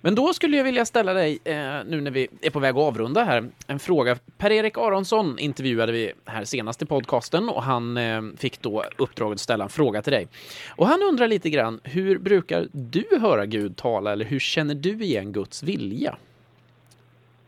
[0.00, 1.54] Men då skulle jag vilja ställa dig, eh,
[1.86, 4.16] nu när vi är på väg att avrunda här, en fråga.
[4.38, 9.40] Per-Erik Aronsson intervjuade vi här senast i podcasten och han eh, fick då uppdraget att
[9.40, 10.28] ställa en fråga till dig.
[10.76, 15.04] Och han undrar lite grann, hur brukar du höra Gud tala eller hur känner du
[15.04, 16.16] igen Guds vilja?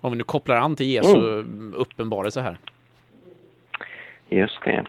[0.03, 1.75] Om vi nu kopplar an till Jesu mm.
[1.77, 2.57] uppenbarelse här.
[4.29, 4.85] Just det.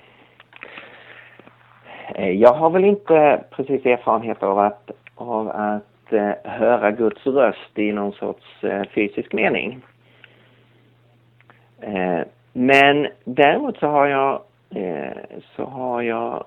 [2.15, 7.79] Eh, jag har väl inte precis erfarenhet av att, av att uh, höra Guds röst
[7.79, 9.81] i någon sorts uh, fysisk mening.
[12.53, 14.41] Men däremot så har jag,
[15.55, 16.43] så har jag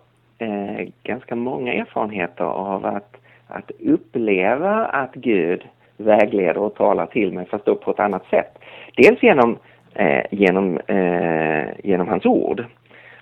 [1.02, 3.16] ganska många erfarenheter av att,
[3.48, 8.58] att uppleva att Gud vägleder och talar till mig fast då på ett annat sätt.
[8.96, 9.58] Dels genom,
[9.94, 12.64] eh, genom, eh, genom hans ord.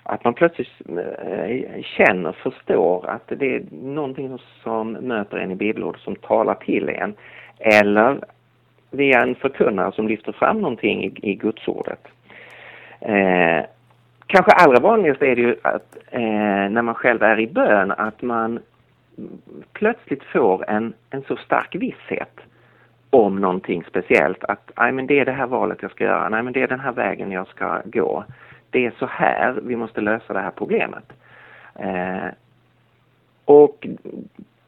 [0.03, 6.01] Att man plötsligt eh, känner, förstår att det är någonting som möter en i bibelordet
[6.01, 7.13] som talar till en.
[7.59, 8.19] Eller
[8.91, 12.07] via en förkunnare som lyfter fram någonting i, i gudsordet.
[12.99, 13.65] Eh,
[14.27, 18.21] kanske allra vanligast är det ju att eh, när man själv är i bön att
[18.21, 18.59] man
[19.73, 22.39] plötsligt får en, en så stark visshet
[23.15, 24.43] om någonting speciellt.
[24.43, 26.67] Att nej, men det är det här valet jag ska göra, nej men det är
[26.67, 28.23] den här vägen jag ska gå.
[28.69, 31.13] Det är så här vi måste lösa det här problemet.
[31.75, 32.27] Eh,
[33.45, 33.87] och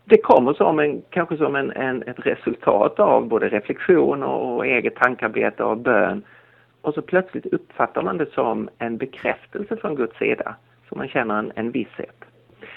[0.06, 4.66] det kommer som en, kanske som en, en, ett resultat av både reflektion och, och
[4.66, 6.24] eget tankarbete och bön.
[6.82, 10.56] Och så plötsligt uppfattar man det som en bekräftelse från Guds sida.
[10.90, 12.26] Så man känner en, en visshet.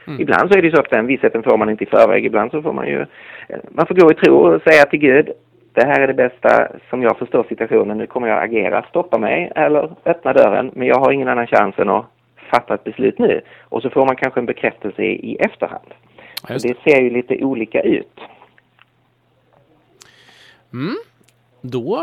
[0.06, 0.20] Mm.
[0.20, 2.24] Ibland så är det så att den vissheten får man inte i förväg.
[2.24, 3.00] Ibland så får man ju,
[3.48, 5.30] eh, man får gå i tro och säga till Gud,
[5.72, 9.52] det här är det bästa som jag förstår situationen, nu kommer jag agera, stoppa mig
[9.56, 12.06] eller öppna dörren, men jag har ingen annan chans än att
[12.50, 13.40] fatta ett beslut nu.
[13.60, 15.86] Och så får man kanske en bekräftelse i, i efterhand.
[16.48, 16.54] Det.
[16.54, 16.76] det.
[16.84, 18.20] ser ju lite olika ut.
[20.72, 20.96] Mm.
[21.60, 22.02] Då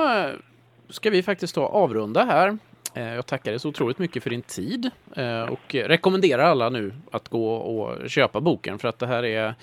[0.90, 2.58] ska vi faktiskt ta avrunda här.
[2.94, 6.92] Eh, jag tackar dig så otroligt mycket för din tid eh, och rekommenderar alla nu
[7.12, 9.54] att gå och köpa boken för att det här är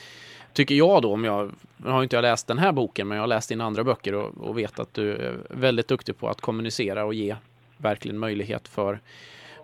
[0.55, 3.23] tycker jag då, om jag, nu har inte jag läst den här boken, men jag
[3.23, 6.41] har läst dina andra böcker och, och vet att du är väldigt duktig på att
[6.41, 7.37] kommunicera och ge
[7.77, 9.01] verkligen möjlighet för,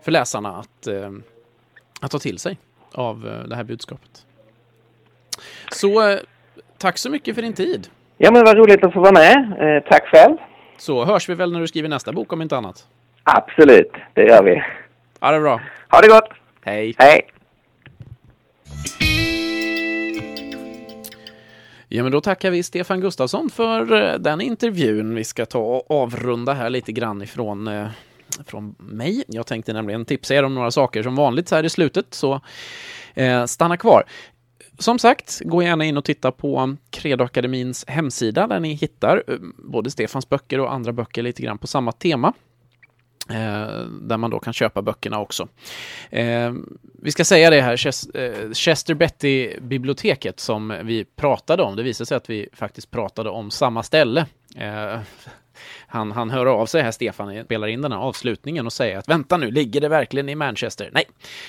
[0.01, 1.11] för läsarna att, eh,
[2.01, 2.57] att ta till sig
[2.91, 4.25] av eh, det här budskapet.
[5.71, 6.19] Så eh,
[6.77, 7.87] tack så mycket för din tid.
[8.17, 9.37] Ja, men vad roligt att få vara med.
[9.59, 10.37] Eh, tack själv.
[10.77, 12.87] Så hörs vi väl när du skriver nästa bok om inte annat?
[13.23, 14.63] Absolut, det gör vi.
[15.19, 15.61] Ha det bra.
[15.89, 16.29] Ha det gott.
[16.61, 16.95] Hej.
[16.97, 17.21] Hej.
[21.93, 25.15] Ja, men då tackar vi Stefan Gustafsson för eh, den intervjun.
[25.15, 27.87] Vi ska ta och avrunda här lite grann ifrån eh,
[28.45, 29.23] från mig.
[29.27, 32.41] Jag tänkte nämligen tipsa er om några saker som vanligt så här i slutet, så
[33.13, 34.03] eh, stanna kvar.
[34.79, 39.91] som sagt, gå gärna in och titta på Credoakademins hemsida där ni hittar eh, både
[39.91, 42.33] Stefans böcker och andra böcker lite grann på samma tema.
[43.31, 45.47] Eh, där man då kan köpa böckerna också.
[46.09, 46.53] Eh,
[47.01, 52.17] vi ska säga det här, eh, Chester Betty-biblioteket som vi pratade om, det visade sig
[52.17, 54.25] att vi faktiskt pratade om samma ställe.
[54.55, 54.99] Eh,
[55.87, 59.09] han, han hör av sig här, Stefan, spelar in den här avslutningen och säger att
[59.09, 60.89] vänta nu, ligger det verkligen i Manchester?
[60.93, 61.03] Nej,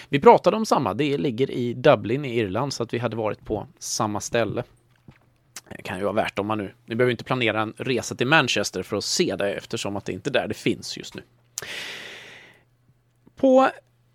[0.09, 0.95] vi pratade om samma.
[0.95, 4.63] Det ligger i Dublin i Irland, så att vi hade varit på samma ställe.
[5.77, 6.75] Det kan ju vara värt om man nu...
[6.87, 10.13] Ni behöver inte planera en resa till Manchester för att se det eftersom att det
[10.13, 11.23] inte är där det finns just nu.
[13.37, 13.69] På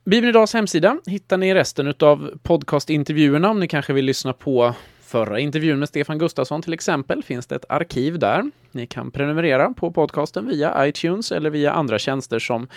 [0.05, 4.73] Bibeln Idags hemsida hittar ni resten av podcastintervjuerna om ni kanske vill lyssna på
[5.07, 8.51] förra intervjun med Stefan Gustafsson till exempel finns det ett arkiv där.
[8.71, 12.67] Ni kan prenumerera på podcasten via iTunes eller via andra tjänster som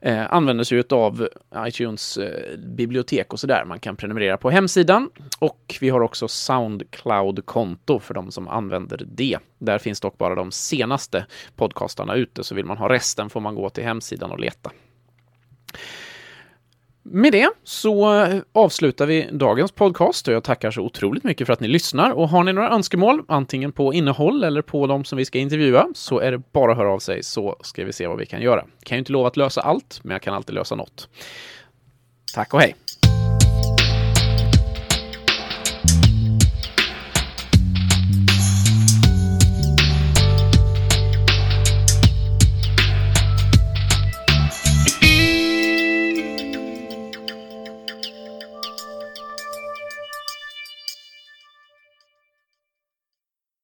[0.00, 3.64] eh, använder sig av iTunes eh, bibliotek och sådär.
[3.64, 9.38] Man kan prenumerera på hemsidan och vi har också Soundcloud-konto för de som använder det.
[9.58, 11.26] Där finns dock bara de senaste
[11.56, 14.70] podcastarna ute, så vill man ha resten får man gå till hemsidan och leta.
[17.02, 21.60] Med det så avslutar vi dagens podcast och jag tackar så otroligt mycket för att
[21.60, 22.10] ni lyssnar.
[22.10, 25.88] Och har ni några önskemål, antingen på innehåll eller på de som vi ska intervjua,
[25.94, 28.42] så är det bara att höra av sig så ska vi se vad vi kan
[28.42, 28.64] göra.
[28.82, 31.08] Kan ju inte lova att lösa allt, men jag kan alltid lösa något.
[32.34, 32.74] Tack och hej!